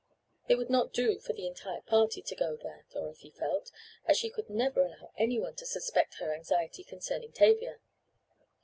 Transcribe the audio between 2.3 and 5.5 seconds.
go there, Dorothy felt, as she could never allow any